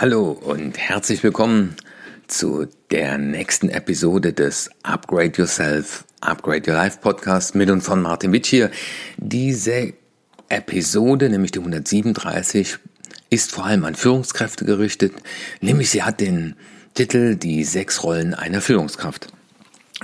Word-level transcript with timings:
Hallo 0.00 0.30
und 0.30 0.78
herzlich 0.78 1.22
willkommen 1.22 1.76
zu 2.26 2.66
der 2.90 3.18
nächsten 3.18 3.68
Episode 3.68 4.32
des 4.32 4.70
Upgrade 4.82 5.32
Yourself, 5.36 6.06
Upgrade 6.22 6.70
Your 6.70 6.78
Life 6.78 7.00
Podcast 7.02 7.54
mit 7.54 7.68
und 7.68 7.82
von 7.82 8.00
Martin 8.00 8.32
Witsch 8.32 8.48
hier. 8.48 8.70
Diese 9.18 9.92
Episode, 10.48 11.28
nämlich 11.28 11.50
die 11.50 11.58
137, 11.58 12.78
ist 13.28 13.52
vor 13.52 13.66
allem 13.66 13.84
an 13.84 13.94
Führungskräfte 13.94 14.64
gerichtet, 14.64 15.12
nämlich 15.60 15.90
sie 15.90 16.02
hat 16.02 16.22
den 16.22 16.56
Titel 16.94 17.36
Die 17.36 17.62
sechs 17.64 18.02
Rollen 18.02 18.32
einer 18.32 18.62
Führungskraft. 18.62 19.26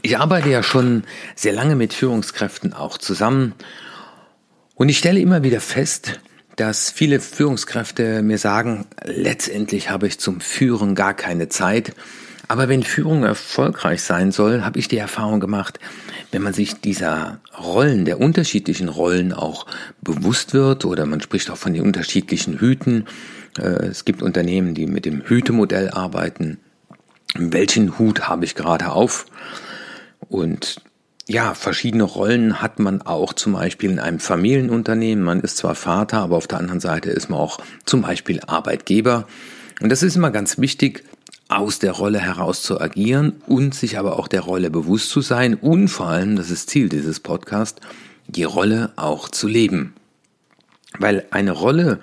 Ich 0.02 0.18
arbeite 0.18 0.50
ja 0.50 0.62
schon 0.62 1.04
sehr 1.36 1.54
lange 1.54 1.74
mit 1.74 1.94
Führungskräften 1.94 2.74
auch 2.74 2.98
zusammen 2.98 3.54
und 4.74 4.90
ich 4.90 4.98
stelle 4.98 5.20
immer 5.20 5.42
wieder 5.42 5.62
fest, 5.62 6.20
dass 6.56 6.90
viele 6.90 7.20
Führungskräfte 7.20 8.22
mir 8.22 8.38
sagen, 8.38 8.86
letztendlich 9.04 9.90
habe 9.90 10.06
ich 10.06 10.18
zum 10.18 10.40
Führen 10.40 10.94
gar 10.94 11.14
keine 11.14 11.48
Zeit. 11.48 11.94
Aber 12.48 12.68
wenn 12.68 12.82
Führung 12.82 13.24
erfolgreich 13.24 14.02
sein 14.02 14.32
soll, 14.32 14.62
habe 14.62 14.78
ich 14.78 14.88
die 14.88 14.98
Erfahrung 14.98 15.40
gemacht, 15.40 15.78
wenn 16.30 16.42
man 16.42 16.54
sich 16.54 16.80
dieser 16.80 17.40
Rollen, 17.58 18.04
der 18.04 18.20
unterschiedlichen 18.20 18.88
Rollen 18.88 19.32
auch 19.32 19.66
bewusst 20.00 20.54
wird 20.54 20.84
oder 20.84 21.06
man 21.06 21.20
spricht 21.20 21.50
auch 21.50 21.56
von 21.56 21.74
den 21.74 21.82
unterschiedlichen 21.82 22.58
Hüten. 22.58 23.06
Äh, 23.58 23.86
es 23.86 24.04
gibt 24.04 24.22
Unternehmen, 24.22 24.74
die 24.74 24.86
mit 24.86 25.04
dem 25.04 25.22
Hütemodell 25.22 25.90
arbeiten. 25.90 26.58
Welchen 27.34 27.98
Hut 27.98 28.28
habe 28.28 28.44
ich 28.44 28.54
gerade 28.54 28.92
auf? 28.92 29.26
Und 30.28 30.80
ja, 31.28 31.54
verschiedene 31.54 32.04
Rollen 32.04 32.62
hat 32.62 32.78
man 32.78 33.02
auch 33.02 33.32
zum 33.32 33.54
Beispiel 33.54 33.90
in 33.90 33.98
einem 33.98 34.20
Familienunternehmen. 34.20 35.24
Man 35.24 35.40
ist 35.40 35.56
zwar 35.56 35.74
Vater, 35.74 36.18
aber 36.18 36.36
auf 36.36 36.46
der 36.46 36.58
anderen 36.58 36.80
Seite 36.80 37.10
ist 37.10 37.28
man 37.28 37.40
auch 37.40 37.58
zum 37.84 38.02
Beispiel 38.02 38.40
Arbeitgeber. 38.46 39.26
Und 39.80 39.90
das 39.90 40.04
ist 40.04 40.16
immer 40.16 40.30
ganz 40.30 40.58
wichtig, 40.58 41.02
aus 41.48 41.78
der 41.78 41.92
Rolle 41.92 42.20
heraus 42.20 42.62
zu 42.62 42.80
agieren 42.80 43.34
und 43.46 43.74
sich 43.74 43.98
aber 43.98 44.18
auch 44.18 44.28
der 44.28 44.40
Rolle 44.40 44.70
bewusst 44.70 45.10
zu 45.10 45.20
sein 45.20 45.54
und 45.54 45.88
vor 45.88 46.06
allem, 46.06 46.36
das 46.36 46.50
ist 46.50 46.70
Ziel 46.70 46.88
dieses 46.88 47.20
Podcasts, 47.20 47.80
die 48.26 48.44
Rolle 48.44 48.92
auch 48.96 49.28
zu 49.28 49.46
leben. 49.46 49.94
Weil 50.98 51.26
eine 51.30 51.52
Rolle, 51.52 52.00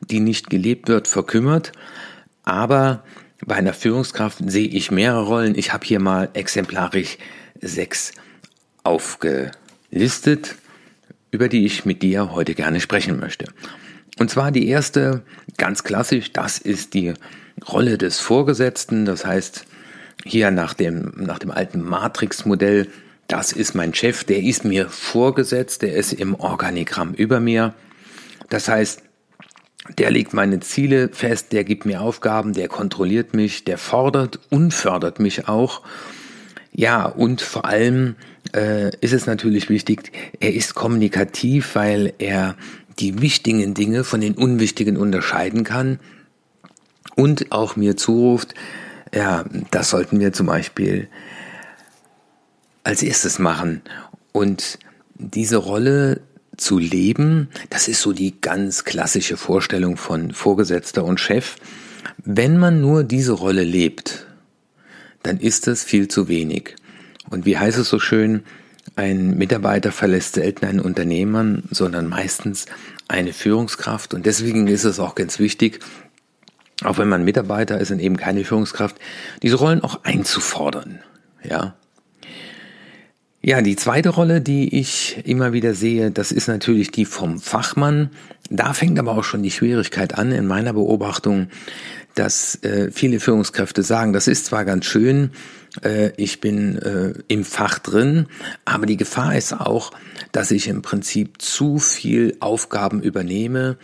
die 0.00 0.20
nicht 0.20 0.50
gelebt 0.50 0.88
wird, 0.88 1.08
verkümmert, 1.08 1.72
aber 2.44 3.02
bei 3.44 3.56
einer 3.56 3.72
Führungskraft 3.72 4.38
sehe 4.46 4.68
ich 4.68 4.90
mehrere 4.90 5.24
Rollen. 5.24 5.56
Ich 5.56 5.72
habe 5.72 5.86
hier 5.86 6.00
mal 6.00 6.28
exemplarisch 6.34 7.18
sechs 7.60 8.12
aufgelistet, 8.84 10.56
über 11.30 11.48
die 11.48 11.66
ich 11.66 11.84
mit 11.84 12.02
dir 12.02 12.32
heute 12.32 12.54
gerne 12.54 12.80
sprechen 12.80 13.18
möchte. 13.18 13.46
Und 14.18 14.30
zwar 14.30 14.52
die 14.52 14.68
erste, 14.68 15.22
ganz 15.56 15.82
klassisch, 15.82 16.32
das 16.32 16.58
ist 16.58 16.94
die 16.94 17.14
Rolle 17.68 17.98
des 17.98 18.20
Vorgesetzten. 18.20 19.04
Das 19.04 19.26
heißt, 19.26 19.64
hier 20.24 20.50
nach 20.50 20.74
dem, 20.74 21.12
nach 21.16 21.40
dem 21.40 21.50
alten 21.50 21.82
Matrix-Modell, 21.82 22.88
das 23.26 23.52
ist 23.52 23.74
mein 23.74 23.94
Chef, 23.94 24.22
der 24.24 24.42
ist 24.42 24.64
mir 24.64 24.88
vorgesetzt, 24.88 25.82
der 25.82 25.96
ist 25.96 26.12
im 26.12 26.34
Organigramm 26.34 27.14
über 27.14 27.40
mir. 27.40 27.74
Das 28.50 28.68
heißt, 28.68 29.02
der 29.98 30.10
legt 30.10 30.32
meine 30.32 30.60
Ziele 30.60 31.10
fest, 31.12 31.52
der 31.52 31.64
gibt 31.64 31.84
mir 31.84 32.00
Aufgaben, 32.00 32.52
der 32.52 32.68
kontrolliert 32.68 33.34
mich, 33.34 33.64
der 33.64 33.78
fordert 33.78 34.38
und 34.50 34.72
fördert 34.72 35.20
mich 35.20 35.48
auch. 35.48 35.82
Ja, 36.76 37.06
und 37.06 37.40
vor 37.40 37.64
allem 37.66 38.16
äh, 38.52 38.90
ist 39.00 39.12
es 39.12 39.26
natürlich 39.26 39.68
wichtig, 39.68 40.10
er 40.40 40.52
ist 40.52 40.74
kommunikativ, 40.74 41.76
weil 41.76 42.12
er 42.18 42.56
die 42.98 43.20
wichtigen 43.20 43.74
Dinge 43.74 44.02
von 44.02 44.20
den 44.20 44.34
unwichtigen 44.34 44.96
unterscheiden 44.96 45.62
kann 45.62 46.00
und 47.14 47.52
auch 47.52 47.76
mir 47.76 47.96
zuruft, 47.96 48.54
ja, 49.14 49.44
das 49.70 49.90
sollten 49.90 50.18
wir 50.18 50.32
zum 50.32 50.46
Beispiel 50.46 51.08
als 52.82 53.02
erstes 53.02 53.38
machen. 53.38 53.82
Und 54.32 54.80
diese 55.14 55.56
Rolle 55.56 56.20
zu 56.56 56.78
leben, 56.78 57.48
das 57.70 57.86
ist 57.86 58.00
so 58.00 58.12
die 58.12 58.40
ganz 58.40 58.84
klassische 58.84 59.36
Vorstellung 59.36 59.96
von 59.96 60.32
Vorgesetzter 60.32 61.04
und 61.04 61.20
Chef. 61.20 61.56
Wenn 62.24 62.58
man 62.58 62.80
nur 62.80 63.04
diese 63.04 63.32
Rolle 63.32 63.62
lebt, 63.62 64.26
dann 65.24 65.38
ist 65.38 65.66
das 65.66 65.82
viel 65.82 66.06
zu 66.06 66.28
wenig. 66.28 66.76
Und 67.30 67.46
wie 67.46 67.58
heißt 67.58 67.78
es 67.78 67.88
so 67.88 67.98
schön, 67.98 68.44
ein 68.96 69.36
Mitarbeiter 69.36 69.90
verlässt 69.90 70.34
selten 70.34 70.66
einen 70.66 70.80
Unternehmer, 70.80 71.58
sondern 71.70 72.06
meistens 72.06 72.66
eine 73.08 73.32
Führungskraft. 73.32 74.14
Und 74.14 74.26
deswegen 74.26 74.68
ist 74.68 74.84
es 74.84 75.00
auch 75.00 75.14
ganz 75.14 75.38
wichtig, 75.38 75.80
auch 76.84 76.98
wenn 76.98 77.08
man 77.08 77.24
Mitarbeiter 77.24 77.80
ist 77.80 77.90
und 77.90 78.00
eben 78.00 78.16
keine 78.16 78.44
Führungskraft, 78.44 78.96
diese 79.42 79.56
Rollen 79.56 79.82
auch 79.82 80.04
einzufordern. 80.04 81.00
Ja. 81.42 81.74
Ja, 83.42 83.60
die 83.60 83.76
zweite 83.76 84.08
Rolle, 84.08 84.40
die 84.40 84.78
ich 84.78 85.22
immer 85.26 85.52
wieder 85.52 85.74
sehe, 85.74 86.10
das 86.10 86.32
ist 86.32 86.48
natürlich 86.48 86.90
die 86.90 87.04
vom 87.04 87.38
Fachmann. 87.38 88.10
Da 88.50 88.72
fängt 88.72 88.98
aber 88.98 89.18
auch 89.18 89.24
schon 89.24 89.42
die 89.42 89.50
Schwierigkeit 89.50 90.16
an 90.16 90.32
in 90.32 90.46
meiner 90.46 90.72
Beobachtung, 90.72 91.48
dass 92.14 92.62
äh, 92.62 92.90
viele 92.90 93.20
Führungskräfte 93.20 93.82
sagen, 93.82 94.12
das 94.12 94.28
ist 94.28 94.46
zwar 94.46 94.64
ganz 94.64 94.84
schön, 94.84 95.30
äh, 95.82 96.12
ich 96.16 96.40
bin 96.40 96.78
äh, 96.78 97.14
im 97.28 97.44
Fach 97.44 97.78
drin, 97.78 98.26
aber 98.64 98.86
die 98.86 98.96
Gefahr 98.96 99.36
ist 99.36 99.52
auch, 99.52 99.90
dass 100.32 100.50
ich 100.50 100.68
im 100.68 100.82
Prinzip 100.82 101.42
zu 101.42 101.78
viel 101.78 102.36
Aufgaben 102.40 103.02
übernehme, 103.02 103.76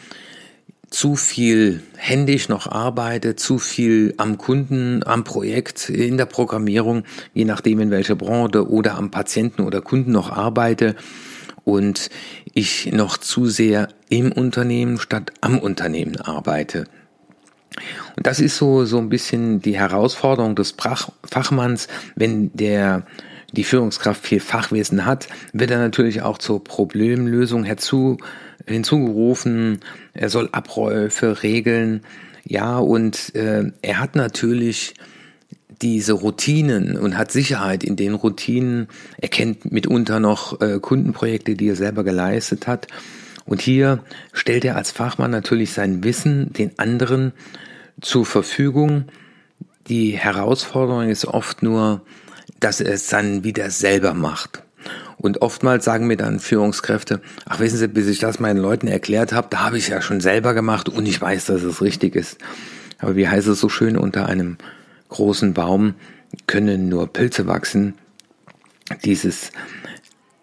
zu 0.91 1.15
viel 1.15 1.83
händisch 1.97 2.49
noch 2.49 2.67
arbeite, 2.67 3.37
zu 3.37 3.59
viel 3.59 4.15
am 4.17 4.39
Kunden, 4.39 5.05
am 5.07 5.23
Projekt, 5.23 5.89
in 5.89 6.17
der 6.17 6.27
Programmierung, 6.27 7.05
je 7.33 7.45
nachdem 7.45 7.81
in 7.81 7.91
welcher 7.91 8.17
Branche 8.17 8.69
oder 8.69 8.97
am 8.97 9.11
Patienten 9.11 9.63
oder 9.63 9.81
Kunden 9.83 10.11
noch 10.11 10.31
arbeite 10.31 10.97
und 11.65 12.11
ich 12.55 12.91
noch 12.93 13.19
zu 13.19 13.47
sehr 13.47 13.89
im 14.09 14.33
Unternehmen 14.33 14.99
statt 14.99 15.33
am 15.41 15.59
Unternehmen 15.59 16.21
arbeite. 16.21 16.87
Und 18.17 18.27
das 18.27 18.41
ist 18.41 18.57
so, 18.57 18.85
so 18.85 18.99
ein 18.99 19.09
bisschen 19.09 19.61
die 19.61 19.79
Herausforderung 19.79 20.57
des 20.57 20.75
Fachmanns, 21.25 21.89
wenn 22.17 22.51
der 22.55 23.07
die 23.53 23.65
Führungskraft 23.65 24.25
viel 24.25 24.41
Fachwissen 24.41 25.05
hat, 25.07 25.29
wird 25.53 25.71
er 25.71 25.79
natürlich 25.79 26.23
auch 26.23 26.39
zur 26.39 26.63
Problemlösung 26.63 27.65
herzu, 27.65 28.19
hinzugerufen. 28.67 29.81
Er 30.15 30.29
soll 30.29 30.49
Abläufe 30.53 31.43
regeln. 31.43 32.03
Ja, 32.45 32.79
und 32.79 33.35
äh, 33.35 33.65
er 33.83 33.99
hat 33.99 34.15
natürlich 34.17 34.95
diese 35.83 36.13
Routinen 36.13 36.97
und 36.97 37.17
hat 37.17 37.33
Sicherheit 37.33 37.85
in 37.85 37.97
den 37.97 38.15
Routinen. 38.15 38.89
Er 39.19 39.29
kennt 39.29 39.73
mitunter 39.73 40.21
noch 40.21 40.61
äh, 40.61 40.79
Kundenprojekte, 40.79 41.55
die 41.55 41.69
er 41.69 41.77
selber 41.77 42.05
geleistet 42.05 42.67
hat. 42.67 42.87
Und 43.51 43.61
hier 43.61 44.05
stellt 44.33 44.65
er 44.65 44.77
als 44.77 44.93
Fachmann 44.93 45.33
natürlich 45.33 45.73
sein 45.73 46.05
Wissen 46.05 46.53
den 46.53 46.79
anderen 46.79 47.33
zur 48.01 48.25
Verfügung. 48.25 49.07
Die 49.89 50.13
Herausforderung 50.13 51.09
ist 51.09 51.25
oft 51.27 51.61
nur, 51.61 52.01
dass 52.61 52.81
er 52.81 52.95
es 52.95 53.09
dann 53.09 53.43
wieder 53.43 53.71
selber 53.71 54.15
macht. 54.15 54.63
Und 55.17 55.43
oftmals 55.43 55.85
sagen 55.85 56.07
mir 56.07 56.17
dann 56.17 56.39
Führungskräfte, 56.39 57.21
ach 57.45 57.59
wissen 57.59 57.77
Sie, 57.77 57.89
bis 57.89 58.07
ich 58.07 58.21
das 58.21 58.39
meinen 58.39 58.61
Leuten 58.61 58.87
erklärt 58.87 59.33
habe, 59.33 59.49
da 59.51 59.65
habe 59.65 59.79
ich 59.79 59.85
es 59.85 59.91
ja 59.91 60.01
schon 60.01 60.21
selber 60.21 60.55
gemacht 60.55 60.89
und 60.89 61.07
ich 61.07 61.21
weiß, 61.21 61.47
dass 61.47 61.63
es 61.65 61.83
richtig 61.83 62.15
ist. 62.15 62.39
Aber 63.01 63.17
wie 63.17 63.29
heißt 63.29 63.49
es 63.49 63.59
so 63.59 63.69
schön, 63.69 63.97
unter 63.97 64.27
einem 64.27 64.59
großen 65.09 65.55
Baum 65.55 65.95
können 66.47 66.89
nur 66.89 67.13
Pilze 67.13 67.49
wachsen. 67.49 67.95
Dieses 69.05 69.51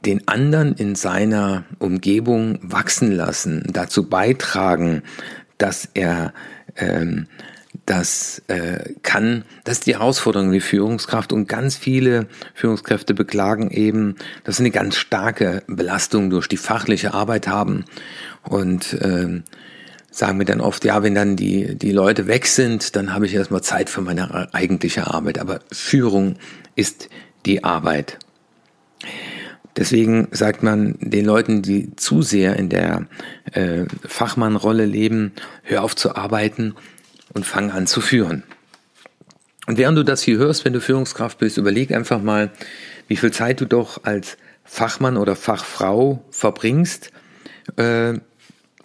den 0.06 0.28
anderen 0.28 0.74
in 0.74 0.96
seiner 0.96 1.66
Umgebung 1.80 2.60
wachsen 2.62 3.12
lassen, 3.12 3.64
dazu 3.72 4.10
beitragen, 4.10 5.04
dass 5.58 5.90
er 5.94 6.34
ähm, 6.76 7.28
das 7.86 8.42
äh, 8.48 8.94
kann, 9.02 9.44
das 9.64 9.80
ist 9.80 9.88
die 9.88 9.96
Herausforderung, 9.96 10.52
die 10.52 10.60
Führungskraft 10.60 11.32
und 11.32 11.48
ganz 11.48 11.78
viele 11.78 12.28
Führungskräfte 12.54 13.14
beklagen 13.14 13.72
eben, 13.72 14.16
dass 14.44 14.58
sie 14.58 14.64
eine 14.64 14.72
ganz 14.72 14.98
starke 14.98 15.64
Belastung 15.68 16.30
durch 16.30 16.48
die 16.48 16.58
fachliche 16.58 17.14
Arbeit 17.14 17.48
haben 17.48 17.86
und 18.44 18.94
äh, 18.94 19.42
sagen 20.12 20.38
mir 20.38 20.46
dann 20.46 20.62
oft, 20.62 20.84
ja, 20.84 21.04
wenn 21.04 21.16
dann 21.16 21.36
die, 21.36 21.76
die 21.76 21.92
Leute 21.92 22.28
weg 22.28 22.48
sind, 22.48 22.96
dann 22.96 23.14
habe 23.14 23.26
ich 23.26 23.34
erstmal 23.34 23.62
Zeit 23.62 23.90
für 23.90 24.02
meine 24.02 24.54
eigentliche 24.54 25.08
Arbeit. 25.08 25.38
Aber 25.40 25.60
Führung 25.72 26.38
ist 26.76 27.10
die 27.46 27.64
Arbeit. 27.64 28.18
Deswegen 29.78 30.28
sagt 30.32 30.64
man 30.64 30.96
den 31.00 31.24
Leuten, 31.24 31.62
die 31.62 31.96
zu 31.96 32.24
sehr 32.24 32.56
in 32.56 32.70
der 32.70 33.06
äh, 33.54 33.86
Fachmannrolle 34.06 34.86
leben, 34.86 35.34
hör 35.64 35.84
auf 35.84 35.96
zu 35.96 36.16
arbeiten 36.16 36.74
und 37.34 37.46
fang 37.46 37.72
an 37.72 37.86
zu 37.86 38.02
führen. 38.02 38.44
Und 39.68 39.78
während 39.78 39.98
du 39.98 40.04
das 40.04 40.24
hier 40.24 40.38
hörst, 40.38 40.66
wenn 40.66 40.74
du 40.74 40.82
Führungskraft 40.82 41.38
bist, 41.38 41.58
überleg 41.58 41.92
einfach 41.94 42.22
mal, 42.22 42.52
wie 43.08 43.18
viel 43.18 43.32
Zeit 43.32 43.62
du 43.62 43.66
doch 43.66 44.04
als 44.04 44.38
Fachmann 44.64 45.18
oder 45.18 45.36
Fachfrau 45.36 46.24
verbringst 46.32 47.12
äh, 47.76 48.14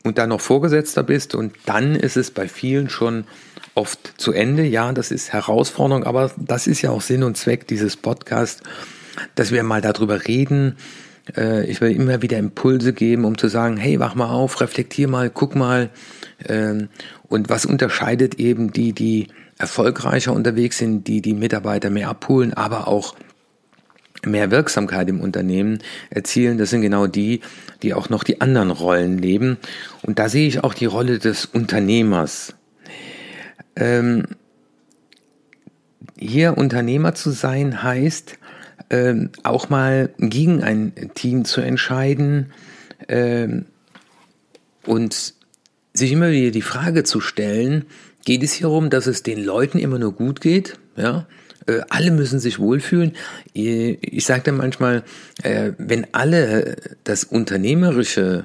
und 0.03 0.19
dann 0.19 0.29
noch 0.29 0.41
Vorgesetzter 0.41 1.03
bist. 1.03 1.35
Und 1.35 1.55
dann 1.65 1.95
ist 1.95 2.17
es 2.17 2.31
bei 2.31 2.49
vielen 2.49 2.91
schon 2.91 3.25
oft 3.75 4.21
zu 4.21 4.33
Ende. 4.33 4.65
Ja, 4.65 4.93
das 4.93 5.11
ist 5.11 5.33
Herausforderung, 5.33 6.05
aber 6.05 6.33
das 6.37 6.67
ist 6.67 6.83
ja 6.83 6.91
auch 6.91 7.01
Sinn 7.01 7.23
und 7.23 7.37
Zweck 7.37 7.67
dieses 7.67 7.97
Podcasts, 7.97 8.63
dass 9.35 9.53
wir 9.53 9.63
mal 9.63 9.81
darüber 9.81 10.27
reden. 10.27 10.77
Äh, 11.37 11.67
ich 11.67 11.81
will 11.81 11.93
immer 11.93 12.23
wieder 12.23 12.39
Impulse 12.39 12.93
geben, 12.93 13.25
um 13.25 13.39
zu 13.39 13.49
sagen, 13.49 13.77
hey, 13.77 14.01
wach 14.01 14.15
mal 14.15 14.31
auf, 14.31 14.61
reflektier 14.61 15.09
mal, 15.09 15.31
guck 15.31 15.55
mal. 15.55 15.91
Ähm, 16.49 16.89
und 17.29 17.49
was 17.49 17.67
unterscheidet 17.67 18.37
eben 18.37 18.73
die, 18.73 18.93
die 18.93 19.29
erfolgreicher 19.59 20.33
unterwegs 20.33 20.79
sind, 20.79 21.07
die 21.07 21.23
die 21.23 21.35
Mitarbeiter 21.35 21.91
mehr 21.91 22.09
abholen, 22.09 22.53
aber 22.55 22.89
auch 22.89 23.15
mehr 24.25 24.51
Wirksamkeit 24.51 25.09
im 25.09 25.21
Unternehmen 25.21 25.79
erzielen. 26.11 26.59
Das 26.59 26.71
sind 26.71 26.83
genau 26.83 27.07
die, 27.07 27.41
die 27.83 27.95
auch 27.95 28.09
noch 28.09 28.25
die 28.25 28.41
anderen 28.41 28.71
Rollen 28.71 29.19
leben. 29.19 29.59
Und 30.03 30.19
da 30.19 30.29
sehe 30.29 30.47
ich 30.47 30.63
auch 30.63 30.75
die 30.75 30.87
Rolle 30.87 31.19
des 31.19 31.47
Unternehmers. 31.47 32.55
Ähm, 33.75 34.27
hier 36.19 36.57
Unternehmer 36.57 37.15
zu 37.15 37.31
sein 37.31 37.83
heißt, 37.83 38.39
ähm, 38.93 39.31
auch 39.43 39.71
mal 39.71 40.11
gegen 40.19 40.63
ein 40.63 40.93
Team 41.15 41.45
zu 41.45 41.61
entscheiden 41.61 42.53
ähm, 43.09 43.65
und 44.87 45.35
sich 45.95 46.13
immer 46.13 46.31
wieder 46.31 46.51
die 46.51 46.63
Frage 46.63 47.03
zu 47.03 47.21
stellen, 47.21 47.87
geht 48.25 48.43
es 48.43 48.53
hier 48.53 48.71
um, 48.71 48.91
dass 48.91 49.07
es 49.07 49.23
den 49.23 49.43
Leuten 49.43 49.79
immer 49.79 49.99
nur 49.99 50.13
gut 50.13 50.41
geht? 50.41 50.79
Ja, 50.97 51.27
äh, 51.67 51.81
alle 51.89 52.11
müssen 52.11 52.39
sich 52.39 52.59
wohlfühlen. 52.59 53.13
Ich 53.55 54.25
sage 54.25 54.43
dann 54.45 54.59
manchmal, 54.59 55.05
äh, 55.43 55.73
wenn 55.79 56.07
alle 56.13 56.77
das 57.05 57.25
Unternehmerische 57.25 58.45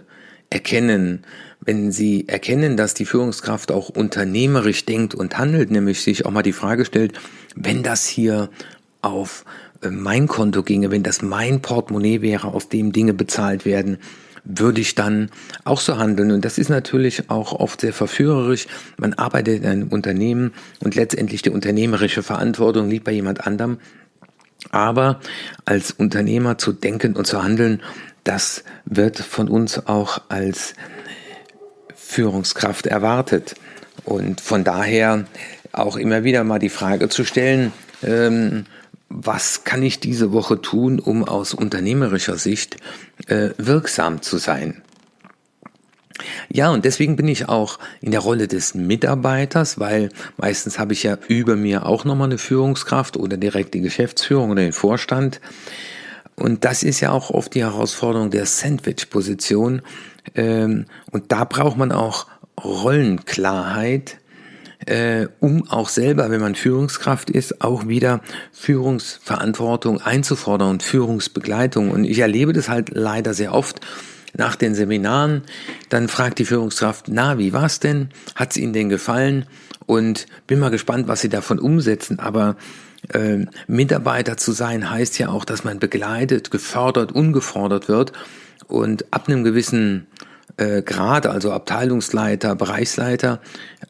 erkennen, 0.50 1.23
wenn 1.59 1.91
sie 1.91 2.27
erkennen, 2.29 2.77
dass 2.77 2.93
die 2.93 3.05
Führungskraft 3.05 3.71
auch 3.71 3.89
unternehmerisch 3.89 4.85
denkt 4.85 5.13
und 5.13 5.38
handelt, 5.38 5.71
nämlich 5.71 6.01
sich 6.01 6.25
auch 6.25 6.31
mal 6.31 6.43
die 6.43 6.53
Frage 6.53 6.85
stellt, 6.85 7.19
wenn 7.55 7.83
das 7.83 8.07
hier 8.07 8.50
auf 9.01 9.43
äh, 9.43 9.66
mein 9.89 10.27
Konto 10.27 10.63
ginge, 10.63 10.91
wenn 10.91 11.03
das 11.03 11.21
mein 11.21 11.62
Portemonnaie 11.62 12.21
wäre, 12.21 12.47
aus 12.47 12.69
dem 12.69 12.91
Dinge 12.91 13.13
bezahlt 13.13 13.65
werden, 13.65 13.97
würde 14.44 14.81
ich 14.81 14.95
dann 14.95 15.29
auch 15.65 15.79
so 15.81 15.97
handeln. 15.97 16.31
Und 16.31 16.45
das 16.45 16.57
ist 16.57 16.69
natürlich 16.69 17.29
auch 17.29 17.53
oft 17.53 17.81
sehr 17.81 17.94
verführerisch. 17.94 18.68
Man 18.97 19.13
arbeitet 19.13 19.63
in 19.63 19.69
einem 19.69 19.88
Unternehmen 19.89 20.53
und 20.79 20.95
letztendlich 20.95 21.41
die 21.41 21.50
unternehmerische 21.50 22.24
Verantwortung 22.24 22.89
liegt 22.89 23.03
bei 23.03 23.12
jemand 23.12 23.45
anderem. 23.45 23.79
Aber 24.71 25.19
als 25.65 25.91
Unternehmer 25.91 26.57
zu 26.57 26.74
denken 26.74 27.15
und 27.15 27.27
zu 27.27 27.44
handeln, 27.44 27.81
das 28.24 28.63
wird 28.85 29.19
von 29.19 29.47
uns 29.47 29.85
auch 29.88 30.21
als 30.29 30.74
Führungskraft 31.95 32.88
erwartet. 32.88 33.56
Und 34.06 34.41
von 34.41 34.63
daher 34.63 35.25
auch 35.74 35.97
immer 35.97 36.24
wieder 36.24 36.44
mal 36.44 36.59
die 36.59 36.69
Frage 36.69 37.09
zu 37.09 37.25
stellen, 37.25 37.71
ähm, 38.03 38.65
was 39.09 39.63
kann 39.63 39.83
ich 39.83 39.99
diese 39.99 40.33
Woche 40.33 40.61
tun, 40.61 40.99
um 40.99 41.23
aus 41.23 41.53
unternehmerischer 41.53 42.38
Sicht 42.38 42.77
äh, 43.27 43.49
wirksam 43.57 44.21
zu 44.21 44.38
sein? 44.38 44.81
Ja, 46.49 46.71
und 46.71 46.83
deswegen 46.85 47.15
bin 47.15 47.27
ich 47.27 47.47
auch 47.47 47.79
in 48.01 48.11
der 48.11 48.21
Rolle 48.21 48.47
des 48.47 48.73
Mitarbeiters, 48.73 49.79
weil 49.79 50.09
meistens 50.38 50.79
habe 50.79 50.94
ich 50.94 51.03
ja 51.03 51.17
über 51.27 51.55
mir 51.55 51.85
auch 51.85 52.05
nochmal 52.05 52.29
eine 52.29 52.38
Führungskraft 52.38 53.17
oder 53.17 53.38
direkt 53.38 53.73
die 53.73 53.81
Geschäftsführung 53.81 54.51
oder 54.51 54.61
den 54.61 54.73
Vorstand. 54.73 55.39
Und 56.35 56.65
das 56.65 56.83
ist 56.83 57.00
ja 57.01 57.11
auch 57.11 57.29
oft 57.29 57.53
die 57.55 57.63
Herausforderung 57.63 58.31
der 58.31 58.45
Sandwich-Position. 58.45 59.81
Ähm, 60.35 60.85
und 61.11 61.31
da 61.31 61.43
braucht 61.43 61.77
man 61.77 61.91
auch 61.91 62.27
Rollenklarheit, 62.63 64.17
äh, 64.88 65.28
um 65.39 65.68
auch 65.69 65.89
selber, 65.89 66.31
wenn 66.31 66.42
man 66.42 66.56
Führungskraft 66.56 67.30
ist, 67.30 67.62
auch 67.62 67.88
wieder 67.88 68.22
Führungsverantwortung 68.54 70.01
einzufordern 70.01 70.69
und 70.69 70.84
Führungsbegleitung. 70.84 71.92
Und 71.92 72.06
ich 72.06 72.19
erlebe 72.19 72.54
das 72.54 72.69
halt 72.69 72.89
leider 72.94 73.34
sehr 73.34 73.54
oft 73.54 73.81
nach 74.36 74.56
den 74.56 74.75
Seminaren. 74.75 75.44
Dann 75.89 76.07
fragt 76.07 76.39
die 76.39 76.45
Führungskraft, 76.45 77.06
na, 77.10 77.38
wie 77.38 77.54
war's 77.54 77.80
denn? 77.80 78.10
Hat's 78.36 78.57
Ihnen 78.57 78.74
denn 78.74 78.89
gefallen? 78.89 79.45
Und 79.86 80.25
bin 80.48 80.60
mal 80.60 80.69
gespannt, 80.69 81.07
was 81.07 81.22
Sie 81.22 81.30
davon 81.30 81.60
umsetzen. 81.60 82.19
Aber 82.19 82.56
äh, 83.13 83.45
Mitarbeiter 83.68 84.38
zu 84.38 84.51
sein 84.51 84.89
heißt 84.89 85.19
ja 85.19 85.30
auch, 85.30 85.45
dass 85.45 85.63
man 85.63 85.80
begleitet, 85.80 86.51
gefördert, 86.51 87.12
ungefordert 87.12 87.89
wird. 87.89 88.13
Und 88.68 89.06
ab 89.12 89.28
einem 89.28 89.44
gewissen 89.44 90.07
äh, 90.55 90.81
Grad, 90.81 91.27
also 91.27 91.51
Abteilungsleiter, 91.51 92.55
Bereichsleiter, 92.55 93.41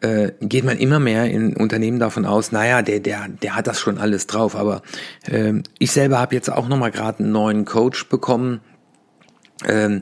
äh, 0.01 0.31
geht 0.41 0.65
man 0.65 0.77
immer 0.77 0.99
mehr 0.99 1.29
in 1.29 1.55
Unternehmen 1.55 1.99
davon 1.99 2.25
aus, 2.25 2.51
naja, 2.51 2.81
der, 2.81 2.99
der, 2.99 3.27
der 3.29 3.55
hat 3.55 3.67
das 3.67 3.79
schon 3.79 3.97
alles 3.97 4.27
drauf. 4.27 4.55
Aber 4.55 4.81
äh, 5.29 5.53
ich 5.79 5.91
selber 5.91 6.19
habe 6.19 6.35
jetzt 6.35 6.51
auch 6.51 6.67
nochmal 6.67 6.91
gerade 6.91 7.19
einen 7.23 7.31
neuen 7.31 7.65
Coach 7.65 8.09
bekommen. 8.09 8.61
Ähm, 9.65 9.99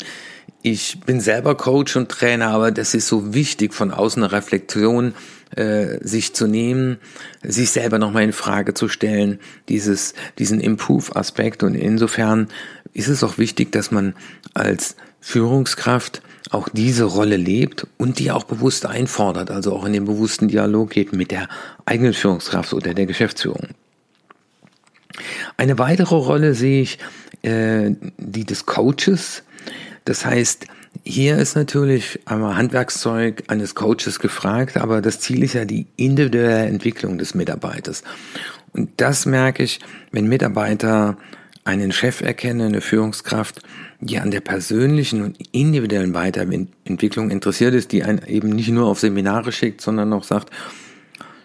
ich 0.61 0.99
bin 1.01 1.21
selber 1.21 1.55
Coach 1.55 1.95
und 1.95 2.09
Trainer, 2.09 2.47
aber 2.47 2.71
das 2.71 2.95
ist 2.95 3.07
so 3.07 3.35
wichtig, 3.35 3.73
von 3.73 3.91
außen 3.91 4.23
eine 4.23 4.31
Reflexion 4.31 5.13
äh, 5.55 5.99
sich 6.01 6.33
zu 6.33 6.47
nehmen, 6.47 6.97
sich 7.43 7.69
selber 7.69 7.99
nochmal 7.99 8.23
in 8.23 8.33
Frage 8.33 8.73
zu 8.73 8.87
stellen, 8.87 9.39
dieses, 9.69 10.15
diesen 10.39 10.59
Improve-Aspekt. 10.59 11.61
Und 11.61 11.75
insofern 11.75 12.47
ist 12.93 13.09
es 13.09 13.23
auch 13.23 13.37
wichtig, 13.37 13.71
dass 13.71 13.91
man 13.91 14.15
als 14.55 14.95
Führungskraft 15.25 16.21
auch 16.51 16.69
diese 16.69 17.05
Rolle 17.05 17.35
lebt 17.35 17.87
und 17.97 18.19
die 18.19 18.29
auch 18.29 18.43
bewusst 18.43 18.85
einfordert, 18.85 19.49
also 19.49 19.73
auch 19.73 19.83
in 19.83 19.93
den 19.93 20.05
bewussten 20.05 20.49
Dialog 20.49 20.91
geht 20.91 21.13
mit 21.13 21.31
der 21.31 21.49
eigenen 21.83 22.13
Führungskraft 22.13 22.73
oder 22.73 22.93
der 22.93 23.07
Geschäftsführung. 23.07 23.69
Eine 25.57 25.79
weitere 25.79 26.13
Rolle 26.13 26.53
sehe 26.53 26.83
ich, 26.83 26.99
äh, 27.41 27.89
die 28.19 28.43
des 28.43 28.67
Coaches. 28.67 29.41
Das 30.05 30.27
heißt, 30.27 30.67
hier 31.03 31.39
ist 31.39 31.55
natürlich 31.55 32.19
einmal 32.25 32.55
Handwerkszeug 32.55 33.45
eines 33.47 33.73
Coaches 33.73 34.19
gefragt, 34.19 34.77
aber 34.77 35.01
das 35.01 35.19
Ziel 35.21 35.41
ist 35.41 35.53
ja 35.53 35.65
die 35.65 35.87
individuelle 35.97 36.67
Entwicklung 36.67 37.17
des 37.17 37.33
Mitarbeiters. 37.33 38.03
Und 38.73 38.91
das 38.97 39.25
merke 39.25 39.63
ich, 39.63 39.79
wenn 40.11 40.27
Mitarbeiter 40.27 41.17
einen 41.65 41.91
Chef 41.91 42.21
erkennen, 42.21 42.61
eine 42.61 42.81
Führungskraft, 42.81 43.61
die 43.99 44.19
an 44.19 44.31
der 44.31 44.39
persönlichen 44.39 45.23
und 45.23 45.37
individuellen 45.51 46.13
Weiterentwicklung 46.13 47.31
interessiert 47.31 47.73
ist, 47.73 47.91
die 47.91 48.03
einen 48.03 48.21
eben 48.27 48.49
nicht 48.49 48.69
nur 48.69 48.85
auf 48.85 48.99
Seminare 48.99 49.51
schickt, 49.51 49.81
sondern 49.81 50.13
auch 50.13 50.23
sagt, 50.23 50.51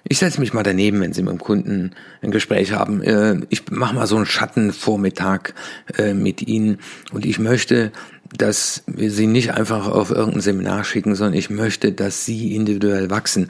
ich 0.09 0.18
setze 0.18 0.40
mich 0.40 0.52
mal 0.52 0.62
daneben, 0.62 1.00
wenn 1.00 1.12
Sie 1.12 1.23
mit 1.23 1.33
dem 1.33 1.38
Kunden 1.38 1.92
ein 2.23 2.30
Gespräch 2.30 2.73
haben. 2.73 3.02
Äh, 3.02 3.40
ich 3.49 3.71
mache 3.71 3.94
mal 3.94 4.06
so 4.06 4.16
einen 4.16 4.26
Schattenvormittag 4.26 5.54
äh, 5.97 6.14
mit 6.14 6.47
Ihnen 6.47 6.78
und 7.12 7.26
ich 7.26 7.38
möchte, 7.38 7.92
dass 8.37 8.83
wir 8.87 9.11
Sie 9.11 9.26
nicht 9.26 9.54
einfach 9.54 9.88
auf 9.88 10.11
irgendein 10.11 10.40
Seminar 10.40 10.85
schicken, 10.85 11.14
sondern 11.14 11.38
ich 11.38 11.50
möchte, 11.50 11.92
dass 11.92 12.25
Sie 12.25 12.54
individuell 12.54 13.11
wachsen. 13.11 13.49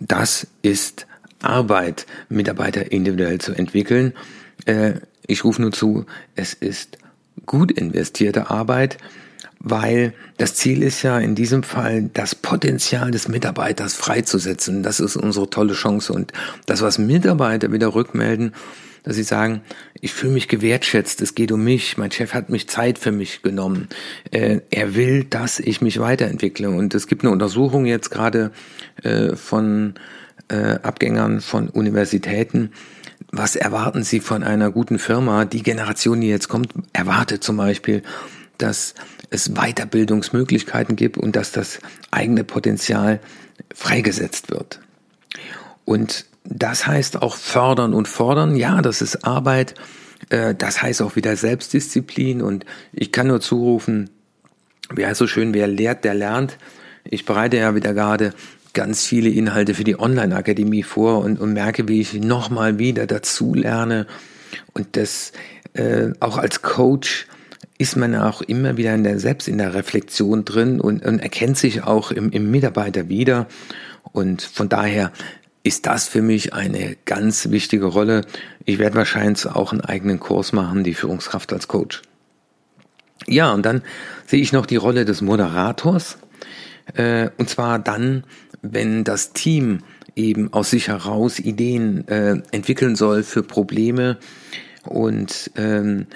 Das 0.00 0.46
ist 0.62 1.06
Arbeit, 1.42 2.06
Mitarbeiter 2.28 2.90
individuell 2.92 3.38
zu 3.38 3.52
entwickeln. 3.52 4.12
Ich 5.26 5.44
rufe 5.44 5.62
nur 5.62 5.72
zu, 5.72 6.06
es 6.34 6.54
ist 6.54 6.98
gut 7.44 7.72
investierte 7.72 8.50
Arbeit, 8.50 8.98
weil 9.58 10.14
das 10.36 10.54
Ziel 10.54 10.82
ist 10.82 11.02
ja 11.02 11.18
in 11.18 11.34
diesem 11.34 11.62
Fall, 11.62 12.10
das 12.12 12.34
Potenzial 12.34 13.10
des 13.10 13.28
Mitarbeiters 13.28 13.94
freizusetzen. 13.94 14.82
Das 14.82 15.00
ist 15.00 15.16
unsere 15.16 15.50
tolle 15.50 15.74
Chance. 15.74 16.12
Und 16.12 16.32
das, 16.66 16.82
was 16.82 16.98
Mitarbeiter 16.98 17.72
wieder 17.72 17.94
rückmelden, 17.94 18.52
dass 19.02 19.16
sie 19.16 19.22
sagen, 19.22 19.62
ich 20.00 20.12
fühle 20.12 20.32
mich 20.32 20.48
gewertschätzt, 20.48 21.22
es 21.22 21.34
geht 21.34 21.52
um 21.52 21.62
mich, 21.62 21.96
mein 21.96 22.10
Chef 22.10 22.34
hat 22.34 22.50
mich 22.50 22.68
Zeit 22.68 22.98
für 22.98 23.12
mich 23.12 23.42
genommen, 23.42 23.88
äh, 24.32 24.60
er 24.70 24.96
will, 24.96 25.24
dass 25.24 25.60
ich 25.60 25.80
mich 25.80 26.00
weiterentwickle. 26.00 26.68
Und 26.70 26.94
es 26.94 27.06
gibt 27.06 27.22
eine 27.22 27.30
Untersuchung 27.30 27.86
jetzt 27.86 28.10
gerade 28.10 28.50
äh, 29.04 29.36
von 29.36 29.94
äh, 30.48 30.78
Abgängern 30.82 31.40
von 31.40 31.68
Universitäten, 31.68 32.72
was 33.32 33.56
erwarten 33.56 34.02
Sie 34.02 34.20
von 34.20 34.42
einer 34.42 34.70
guten 34.70 34.98
Firma? 34.98 35.44
Die 35.44 35.62
Generation, 35.62 36.20
die 36.20 36.28
jetzt 36.28 36.48
kommt, 36.48 36.72
erwartet 36.92 37.42
zum 37.42 37.56
Beispiel, 37.56 38.02
dass 38.58 38.94
es 39.30 39.54
Weiterbildungsmöglichkeiten 39.54 40.96
gibt 40.96 41.18
und 41.18 41.36
dass 41.36 41.52
das 41.52 41.80
eigene 42.10 42.44
Potenzial 42.44 43.20
freigesetzt 43.74 44.50
wird. 44.50 44.80
Und 45.84 46.26
das 46.44 46.86
heißt 46.86 47.22
auch 47.22 47.36
fördern 47.36 47.92
und 47.92 48.08
fordern. 48.08 48.56
Ja, 48.56 48.82
das 48.82 49.02
ist 49.02 49.24
Arbeit. 49.24 49.74
Äh, 50.30 50.54
das 50.54 50.82
heißt 50.82 51.02
auch 51.02 51.16
wieder 51.16 51.36
Selbstdisziplin. 51.36 52.40
Und 52.40 52.64
ich 52.92 53.12
kann 53.12 53.26
nur 53.26 53.40
zurufen, 53.40 54.10
wer 54.90 55.14
so 55.14 55.26
schön, 55.26 55.54
wer 55.54 55.66
lehrt, 55.66 56.04
der 56.04 56.14
lernt. 56.14 56.58
Ich 57.04 57.24
bereite 57.24 57.56
ja 57.56 57.74
wieder 57.74 57.94
gerade 57.94 58.32
ganz 58.76 59.06
viele 59.06 59.30
Inhalte 59.30 59.72
für 59.72 59.84
die 59.84 59.98
Online-Akademie 59.98 60.82
vor 60.82 61.24
und, 61.24 61.40
und 61.40 61.54
merke, 61.54 61.88
wie 61.88 62.00
ich 62.00 62.12
nochmal 62.12 62.78
wieder 62.78 63.06
dazu 63.06 63.54
lerne. 63.54 64.06
Und 64.74 64.96
das 64.96 65.32
äh, 65.72 66.10
auch 66.20 66.36
als 66.36 66.60
Coach 66.60 67.26
ist 67.78 67.96
man 67.96 68.14
auch 68.14 68.42
immer 68.42 68.76
wieder 68.76 68.94
in 68.94 69.02
der, 69.02 69.18
selbst 69.18 69.48
in 69.48 69.56
der 69.56 69.72
Reflexion 69.72 70.44
drin 70.44 70.78
und, 70.78 71.04
und 71.04 71.20
erkennt 71.20 71.56
sich 71.56 71.84
auch 71.84 72.10
im, 72.10 72.30
im 72.30 72.50
Mitarbeiter 72.50 73.08
wieder. 73.08 73.46
Und 74.12 74.42
von 74.42 74.68
daher 74.68 75.10
ist 75.62 75.86
das 75.86 76.06
für 76.06 76.20
mich 76.20 76.52
eine 76.52 76.96
ganz 77.06 77.50
wichtige 77.50 77.86
Rolle. 77.86 78.26
Ich 78.66 78.78
werde 78.78 78.96
wahrscheinlich 78.96 79.46
auch 79.46 79.72
einen 79.72 79.80
eigenen 79.80 80.20
Kurs 80.20 80.52
machen, 80.52 80.84
die 80.84 80.94
Führungskraft 80.94 81.52
als 81.52 81.66
Coach. 81.66 82.02
Ja, 83.26 83.52
und 83.52 83.64
dann 83.64 83.82
sehe 84.26 84.40
ich 84.40 84.52
noch 84.52 84.66
die 84.66 84.76
Rolle 84.76 85.06
des 85.06 85.22
Moderators. 85.22 86.18
Äh, 86.94 87.30
und 87.36 87.48
zwar 87.48 87.78
dann, 87.78 88.24
wenn 88.62 89.04
das 89.04 89.32
Team 89.32 89.80
eben 90.14 90.52
aus 90.52 90.70
sich 90.70 90.88
heraus 90.88 91.38
Ideen 91.38 92.06
äh, 92.08 92.40
entwickeln 92.50 92.96
soll 92.96 93.22
für 93.22 93.42
Probleme. 93.42 94.18
Und 94.84 95.50
ähm, 95.56 96.06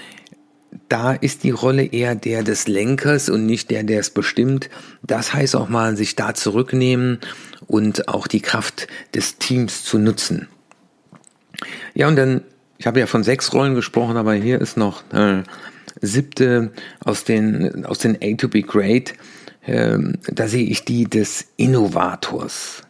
da 0.89 1.13
ist 1.13 1.45
die 1.45 1.51
Rolle 1.51 1.85
eher 1.85 2.15
der 2.15 2.43
des 2.43 2.69
Lenkers 2.69 3.29
und 3.29 3.47
nicht 3.47 3.71
der, 3.71 3.83
der 3.83 4.01
es 4.01 4.11
bestimmt. 4.11 4.71
Das 5.03 5.35
heißt 5.35 5.57
auch 5.57 5.69
mal, 5.69 5.97
sich 5.97 6.17
da 6.17 6.35
zurücknehmen 6.35 7.19
und 7.67 8.09
auch 8.09 8.27
die 8.27 8.41
Kraft 8.41 8.87
des 9.15 9.39
Teams 9.39 9.85
zu 9.85 9.99
nutzen. 9.99 10.49
Ja, 11.95 12.09
und 12.09 12.17
dann, 12.17 12.43
ich 12.79 12.87
habe 12.87 13.01
ja 13.01 13.07
von 13.07 13.25
sechs 13.25 13.53
Rollen 13.53 13.75
gesprochen, 13.75 14.17
aber 14.17 14.35
hier 14.35 14.61
ist 14.61 14.77
noch 14.77 15.03
äh, 15.13 15.43
siebte 16.01 16.71
aus 17.05 17.25
den, 17.25 17.85
aus 17.85 17.99
den 17.99 18.17
A 18.23 18.37
to 18.37 18.49
be 18.49 18.63
Great. 18.63 19.15
Ähm, 19.71 20.15
da 20.27 20.49
sehe 20.49 20.65
ich 20.65 20.85
die 20.85 21.05
des 21.05 21.47
Innovators. 21.57 22.83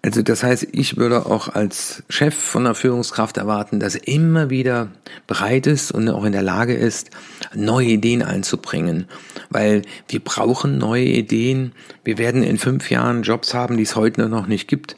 Also 0.00 0.22
das 0.22 0.44
heißt, 0.44 0.68
ich 0.70 0.96
würde 0.96 1.26
auch 1.26 1.48
als 1.48 2.04
Chef 2.08 2.34
von 2.34 2.66
einer 2.66 2.76
Führungskraft 2.76 3.36
erwarten, 3.36 3.80
dass 3.80 3.96
er 3.96 4.06
immer 4.06 4.48
wieder 4.48 4.88
bereit 5.26 5.66
ist 5.66 5.90
und 5.90 6.08
auch 6.08 6.24
in 6.24 6.32
der 6.32 6.42
Lage 6.42 6.74
ist, 6.74 7.10
neue 7.52 7.88
Ideen 7.88 8.22
einzubringen. 8.22 9.06
Weil 9.50 9.82
wir 10.08 10.20
brauchen 10.20 10.78
neue 10.78 11.04
Ideen. 11.04 11.72
Wir 12.04 12.16
werden 12.16 12.44
in 12.44 12.58
fünf 12.58 12.88
Jahren 12.90 13.24
Jobs 13.24 13.52
haben, 13.52 13.76
die 13.76 13.82
es 13.82 13.96
heute 13.96 14.28
noch 14.28 14.46
nicht 14.46 14.68
gibt. 14.68 14.96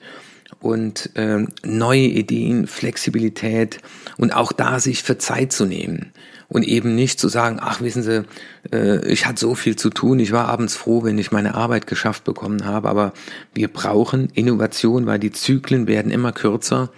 Und 0.60 1.10
äh, 1.16 1.46
neue 1.64 2.00
Ideen, 2.00 2.66
Flexibilität 2.66 3.78
und 4.18 4.34
auch 4.34 4.52
da 4.52 4.80
sich 4.80 5.02
für 5.02 5.16
Zeit 5.16 5.52
zu 5.52 5.64
nehmen 5.64 6.12
und 6.48 6.64
eben 6.64 6.94
nicht 6.94 7.18
zu 7.18 7.28
sagen, 7.28 7.58
ach 7.60 7.80
wissen 7.80 8.02
Sie, 8.02 8.24
äh, 8.72 9.06
ich 9.06 9.26
hatte 9.26 9.40
so 9.40 9.54
viel 9.54 9.76
zu 9.76 9.90
tun, 9.90 10.18
ich 10.18 10.32
war 10.32 10.48
abends 10.48 10.76
froh, 10.76 11.04
wenn 11.04 11.18
ich 11.18 11.32
meine 11.32 11.54
Arbeit 11.54 11.86
geschafft 11.86 12.24
bekommen 12.24 12.64
habe, 12.64 12.88
aber 12.88 13.12
wir 13.54 13.68
brauchen 13.68 14.28
Innovation, 14.34 15.06
weil 15.06 15.18
die 15.18 15.32
Zyklen 15.32 15.86
werden 15.86 16.10
immer 16.10 16.32
kürzer. 16.32 16.90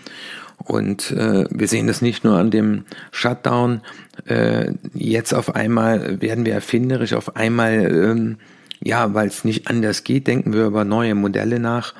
Und 0.58 1.10
äh, 1.10 1.44
wir 1.50 1.68
sehen 1.68 1.86
das 1.86 2.00
nicht 2.00 2.24
nur 2.24 2.38
an 2.38 2.50
dem 2.50 2.86
Shutdown, 3.12 3.82
äh, 4.26 4.72
jetzt 4.94 5.34
auf 5.34 5.54
einmal 5.54 6.20
werden 6.22 6.46
wir 6.46 6.54
erfinderisch, 6.54 7.12
auf 7.12 7.36
einmal, 7.36 7.74
ähm, 7.92 8.38
ja, 8.82 9.14
weil 9.14 9.28
es 9.28 9.44
nicht 9.44 9.68
anders 9.68 10.02
geht, 10.02 10.26
denken 10.26 10.54
wir 10.54 10.64
über 10.64 10.84
neue 10.84 11.14
Modelle 11.14 11.60
nach. 11.60 11.94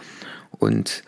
Und 0.59 1.03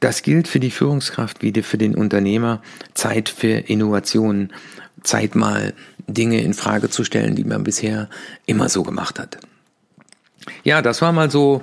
das 0.00 0.22
gilt 0.22 0.48
für 0.48 0.60
die 0.60 0.70
Führungskraft 0.70 1.42
wie 1.42 1.52
für 1.62 1.78
den 1.78 1.94
Unternehmer. 1.94 2.62
Zeit 2.94 3.28
für 3.28 3.48
Innovationen. 3.48 4.52
Zeit 5.02 5.34
mal 5.34 5.74
Dinge 6.06 6.40
in 6.40 6.54
Frage 6.54 6.90
zu 6.90 7.04
stellen, 7.04 7.34
die 7.34 7.44
man 7.44 7.64
bisher 7.64 8.08
immer 8.46 8.68
so 8.68 8.82
gemacht 8.82 9.18
hat. 9.18 9.38
Ja, 10.64 10.82
das 10.82 11.02
war 11.02 11.12
mal 11.12 11.30
so 11.30 11.62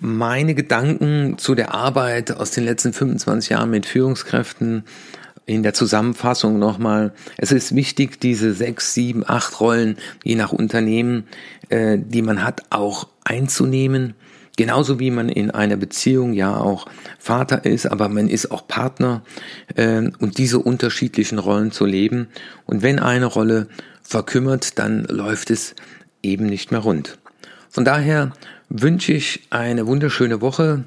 meine 0.00 0.54
Gedanken 0.54 1.38
zu 1.38 1.54
der 1.54 1.74
Arbeit 1.74 2.32
aus 2.32 2.50
den 2.50 2.64
letzten 2.64 2.92
25 2.92 3.50
Jahren 3.50 3.70
mit 3.70 3.86
Führungskräften. 3.86 4.84
In 5.46 5.62
der 5.62 5.72
Zusammenfassung 5.72 6.58
nochmal, 6.58 7.14
es 7.38 7.52
ist 7.52 7.74
wichtig, 7.74 8.20
diese 8.20 8.52
sechs, 8.52 8.92
sieben, 8.92 9.24
acht 9.26 9.60
Rollen, 9.60 9.96
je 10.22 10.34
nach 10.34 10.52
Unternehmen, 10.52 11.26
äh, 11.70 11.96
die 11.98 12.20
man 12.20 12.44
hat, 12.44 12.64
auch 12.68 13.08
einzunehmen 13.24 14.14
Genauso 14.58 14.98
wie 14.98 15.12
man 15.12 15.28
in 15.28 15.52
einer 15.52 15.76
Beziehung 15.76 16.32
ja 16.32 16.56
auch 16.56 16.86
Vater 17.20 17.64
ist, 17.64 17.86
aber 17.86 18.08
man 18.08 18.28
ist 18.28 18.50
auch 18.50 18.66
Partner 18.66 19.22
äh, 19.76 20.10
und 20.18 20.38
diese 20.38 20.58
unterschiedlichen 20.58 21.38
Rollen 21.38 21.70
zu 21.70 21.86
leben. 21.86 22.26
Und 22.66 22.82
wenn 22.82 22.98
eine 22.98 23.26
Rolle 23.26 23.68
verkümmert, 24.02 24.80
dann 24.80 25.04
läuft 25.04 25.52
es 25.52 25.76
eben 26.24 26.46
nicht 26.46 26.72
mehr 26.72 26.80
rund. 26.80 27.18
Von 27.70 27.84
daher 27.84 28.32
wünsche 28.68 29.12
ich 29.12 29.42
eine 29.50 29.86
wunderschöne 29.86 30.40
Woche. 30.40 30.84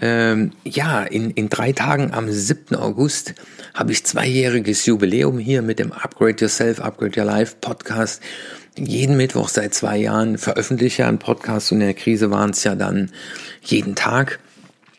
Ähm, 0.00 0.52
ja, 0.64 1.02
in, 1.02 1.30
in 1.30 1.48
drei 1.48 1.72
Tagen 1.72 2.12
am 2.12 2.30
7. 2.30 2.76
August 2.76 3.34
habe 3.74 3.92
ich 3.92 4.04
zweijähriges 4.04 4.86
Jubiläum 4.86 5.38
hier 5.38 5.62
mit 5.62 5.78
dem 5.78 5.92
Upgrade 5.92 6.36
Yourself, 6.38 6.80
Upgrade 6.80 7.18
Your 7.18 7.26
Life 7.26 7.56
Podcast 7.60 8.20
jeden 8.76 9.16
Mittwoch 9.16 9.48
seit 9.48 9.74
zwei 9.74 9.98
Jahren 9.98 10.38
veröffentliche 10.38 11.06
einen 11.06 11.18
Podcast 11.18 11.72
und 11.72 11.80
in 11.80 11.86
der 11.86 11.94
Krise 11.94 12.30
waren 12.30 12.50
es 12.50 12.64
ja 12.64 12.74
dann 12.74 13.10
jeden 13.62 13.94
Tag. 13.94 14.38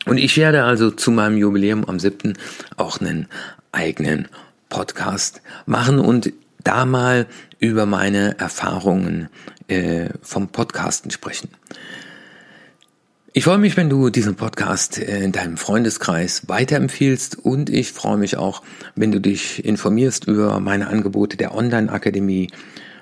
Und 0.04 0.18
ich 0.18 0.36
werde 0.36 0.64
also 0.64 0.90
zu 0.90 1.10
meinem 1.10 1.36
Jubiläum 1.36 1.84
am 1.86 1.98
7. 1.98 2.34
auch 2.76 3.00
einen 3.00 3.28
eigenen 3.70 4.28
Podcast 4.68 5.42
machen 5.66 5.98
und 5.98 6.32
da 6.64 6.84
mal 6.84 7.26
über 7.58 7.86
meine 7.86 8.38
Erfahrungen 8.38 9.28
äh, 9.68 10.10
vom 10.22 10.48
Podcasten 10.48 11.10
sprechen. 11.10 11.48
Ich 13.34 13.44
freue 13.44 13.56
mich, 13.56 13.78
wenn 13.78 13.88
du 13.88 14.10
diesen 14.10 14.34
Podcast 14.34 14.98
äh, 14.98 15.24
in 15.24 15.32
deinem 15.32 15.56
Freundeskreis 15.56 16.48
weiterempfiehlst 16.48 17.38
und 17.38 17.70
ich 17.70 17.92
freue 17.92 18.18
mich 18.18 18.36
auch, 18.36 18.62
wenn 18.94 19.10
du 19.10 19.20
dich 19.20 19.64
informierst 19.64 20.26
über 20.26 20.60
meine 20.60 20.88
Angebote 20.88 21.38
der 21.38 21.54
Online-Akademie, 21.54 22.50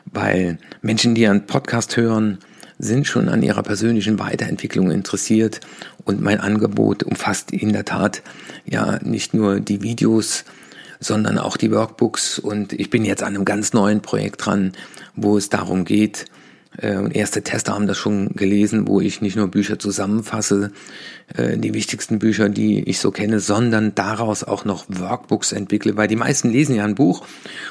weil 0.05 0.59
Menschen, 0.83 1.17
die 1.17 1.27
einen 1.27 1.47
Podcast 1.47 1.97
hören, 1.97 2.39
sind 2.79 3.09
schon 3.09 3.29
an 3.29 3.43
ihrer 3.43 3.65
persönlichen 3.65 4.21
Weiterentwicklung 4.21 4.93
interessiert 4.93 5.61
und 6.05 6.21
mein 6.21 6.39
Angebot 6.41 7.03
umfasst 7.03 7.51
in 7.53 7.73
der 7.73 7.85
Tat 7.85 8.23
ja 8.65 9.01
nicht 9.03 9.35
nur 9.35 9.59
die 9.59 9.83
Videos, 9.83 10.45
sondern 11.01 11.39
auch 11.39 11.57
die 11.57 11.73
Workbooks. 11.73 12.39
Und 12.39 12.73
ich 12.73 12.91
bin 12.91 13.05
jetzt 13.05 13.23
an 13.23 13.35
einem 13.35 13.45
ganz 13.45 13.73
neuen 13.73 14.03
Projekt 14.03 14.47
dran, 14.47 14.73
wo 15.17 15.37
es 15.37 15.49
darum 15.49 15.85
geht, 15.85 16.27
und 16.79 17.17
erste 17.17 17.43
Tester 17.43 17.75
haben 17.75 17.89
das 17.89 17.99
schon 17.99 18.31
gelesen, 18.31 18.87
wo 18.87 19.01
ich 19.01 19.21
nicht 19.21 19.37
nur 19.37 19.49
Bücher 19.49 19.79
zusammenfasse, 19.79 20.71
äh, 21.37 21.59
die 21.59 21.75
wichtigsten 21.75 22.21
Bücher, 22.21 22.49
die 22.49 22.89
ich 22.89 23.01
so 23.01 23.11
kenne, 23.11 23.41
sondern 23.41 23.95
daraus 23.95 24.45
auch 24.45 24.65
noch 24.65 24.85
Workbooks 24.89 25.53
entwickle, 25.53 25.97
weil 25.97 26.07
die 26.07 26.17
meisten 26.17 26.49
lesen 26.49 26.77
ja 26.77 26.85
ein 26.85 26.95
Buch 26.95 27.27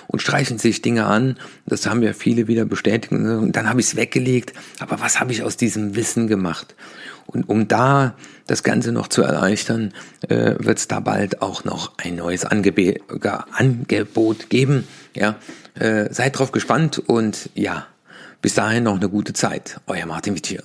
und 0.07 0.21
streichen 0.21 0.57
sich 0.57 0.81
Dinge 0.81 1.05
an. 1.05 1.37
Das 1.65 1.87
haben 1.87 2.03
ja 2.03 2.13
viele 2.13 2.47
wieder 2.47 2.65
bestätigt. 2.65 3.13
Und 3.13 3.53
dann 3.53 3.69
habe 3.69 3.79
ich 3.79 3.87
es 3.87 3.95
weggelegt. 3.95 4.53
Aber 4.79 4.99
was 4.99 5.19
habe 5.19 5.31
ich 5.31 5.43
aus 5.43 5.55
diesem 5.55 5.95
Wissen 5.95 6.27
gemacht? 6.27 6.75
Und 7.25 7.47
um 7.47 7.67
da 7.67 8.15
das 8.47 8.63
Ganze 8.63 8.91
noch 8.91 9.07
zu 9.07 9.21
erleichtern, 9.21 9.93
äh, 10.27 10.55
wird 10.57 10.79
es 10.79 10.87
da 10.87 10.99
bald 10.99 11.41
auch 11.41 11.63
noch 11.63 11.93
ein 11.97 12.15
neues 12.15 12.43
Angebot 12.43 12.99
geben. 14.49 14.87
Ja, 15.15 15.35
äh, 15.75 16.11
seid 16.11 16.37
drauf 16.37 16.51
gespannt 16.51 16.99
und 16.99 17.49
ja, 17.53 17.87
bis 18.41 18.53
dahin 18.53 18.83
noch 18.83 18.95
eine 18.95 19.09
gute 19.09 19.33
Zeit. 19.33 19.81
Euer 19.87 20.05
Martin 20.05 20.35
Wittier. 20.35 20.63